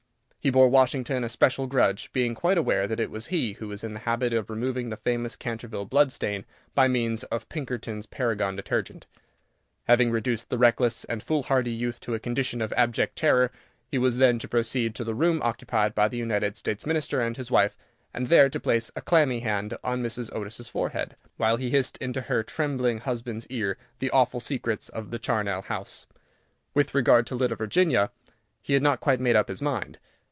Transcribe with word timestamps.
He 0.43 0.49
bore 0.49 0.69
Washington 0.69 1.23
a 1.23 1.29
special 1.29 1.67
grudge, 1.67 2.11
being 2.13 2.33
quite 2.33 2.57
aware 2.57 2.87
that 2.87 2.99
it 2.99 3.11
was 3.11 3.27
he 3.27 3.53
who 3.53 3.67
was 3.67 3.83
in 3.83 3.93
the 3.93 3.99
habit 3.99 4.33
of 4.33 4.49
removing 4.49 4.89
the 4.89 4.97
famous 4.97 5.35
Canterville 5.35 5.85
blood 5.85 6.11
stain 6.11 6.45
by 6.73 6.87
means 6.87 7.23
of 7.25 7.47
Pinkerton's 7.47 8.07
Paragon 8.07 8.55
Detergent. 8.55 9.05
Having 9.83 10.09
reduced 10.09 10.49
the 10.49 10.57
reckless 10.57 11.03
and 11.03 11.21
foolhardy 11.21 11.69
youth 11.69 11.99
to 11.99 12.15
a 12.15 12.19
condition 12.19 12.59
of 12.59 12.73
abject 12.73 13.15
terror, 13.17 13.51
he 13.85 13.99
was 13.99 14.17
then 14.17 14.39
to 14.39 14.47
proceed 14.47 14.95
to 14.95 15.03
the 15.03 15.13
room 15.13 15.41
occupied 15.43 15.93
by 15.93 16.07
the 16.07 16.17
United 16.17 16.57
States 16.57 16.87
Minister 16.87 17.21
and 17.21 17.37
his 17.37 17.51
wife, 17.51 17.77
and 18.11 18.25
there 18.25 18.49
to 18.49 18.59
place 18.59 18.89
a 18.95 19.01
clammy 19.01 19.41
hand 19.41 19.77
on 19.83 20.01
Mrs. 20.01 20.33
Otis's 20.35 20.69
forehead, 20.69 21.15
while 21.37 21.57
he 21.57 21.69
hissed 21.69 21.97
into 21.99 22.21
her 22.21 22.41
trembling 22.41 22.97
husband's 22.97 23.45
ear 23.51 23.77
the 23.99 24.09
awful 24.09 24.39
secrets 24.39 24.89
of 24.89 25.11
the 25.11 25.19
charnel 25.19 25.61
house. 25.61 26.07
With 26.73 26.95
regard 26.95 27.27
to 27.27 27.35
little 27.35 27.57
Virginia, 27.57 28.09
he 28.63 28.73
had 28.73 28.81
not 28.81 29.01
quite 29.01 29.19
made 29.19 29.35
up 29.35 29.47
his 29.47 29.61
mind. 29.61 29.99